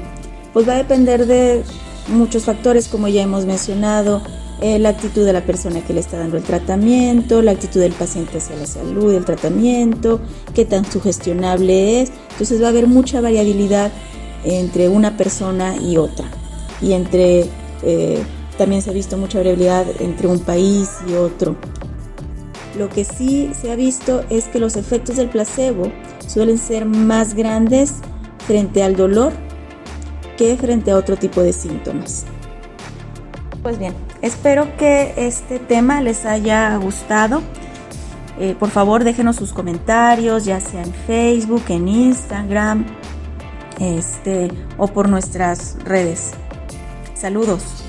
pues 0.53 0.67
va 0.67 0.73
a 0.73 0.77
depender 0.77 1.25
de 1.25 1.63
muchos 2.07 2.43
factores 2.43 2.88
como 2.88 3.07
ya 3.07 3.23
hemos 3.23 3.45
mencionado, 3.45 4.21
eh, 4.61 4.79
la 4.79 4.89
actitud 4.89 5.25
de 5.25 5.33
la 5.33 5.41
persona 5.41 5.81
que 5.81 5.93
le 5.93 5.99
está 5.99 6.17
dando 6.17 6.38
el 6.38 6.43
tratamiento, 6.43 7.41
la 7.41 7.51
actitud 7.51 7.81
del 7.81 7.91
paciente 7.91 8.38
hacia 8.38 8.55
la 8.55 8.65
salud 8.65 9.13
el 9.13 9.25
tratamiento, 9.25 10.21
qué 10.53 10.63
tan 10.63 10.89
sugestionable 10.89 12.01
es. 12.01 12.11
Entonces 12.31 12.61
va 12.61 12.67
a 12.67 12.69
haber 12.69 12.88
mucha 12.88 13.19
variabilidad 13.19 13.91
entre 14.45 14.88
una 14.88 15.17
persona 15.17 15.75
y 15.77 15.97
otra. 15.97 16.25
Y 16.81 16.93
entre, 16.93 17.49
eh, 17.83 18.23
también 18.57 18.81
se 18.81 18.91
ha 18.91 18.93
visto 18.93 19.17
mucha 19.17 19.39
variabilidad 19.39 19.85
entre 19.99 20.27
un 20.27 20.39
país 20.39 20.89
y 21.09 21.15
otro. 21.15 21.57
Lo 22.77 22.89
que 22.89 23.03
sí 23.03 23.51
se 23.59 23.71
ha 23.71 23.75
visto 23.75 24.23
es 24.29 24.45
que 24.45 24.59
los 24.59 24.77
efectos 24.77 25.17
del 25.17 25.29
placebo 25.29 25.91
suelen 26.27 26.57
ser 26.57 26.85
más 26.85 27.33
grandes 27.33 27.95
frente 28.45 28.83
al 28.83 28.95
dolor 28.95 29.33
que 30.38 30.57
frente 30.57 30.91
a 30.91 30.97
otro 30.97 31.17
tipo 31.17 31.41
de 31.41 31.53
síntomas. 31.53 32.25
Pues 33.63 33.79
bien, 33.79 33.93
espero 34.21 34.75
que 34.77 35.13
este 35.17 35.59
tema 35.59 36.01
les 36.01 36.25
haya 36.25 36.75
gustado. 36.77 37.41
Eh, 38.38 38.55
por 38.59 38.69
favor, 38.69 39.03
déjenos 39.03 39.38
sus 39.38 39.53
comentarios, 39.53 40.45
ya 40.45 40.59
sea 40.59 40.83
en 40.83 40.93
Facebook, 40.93 41.63
en 41.69 41.88
Instagram, 41.88 42.85
este, 43.79 44.49
o 44.77 44.88
por 44.88 45.07
nuestras 45.07 45.77
redes. 45.85 46.33
Saludos. 47.13 47.84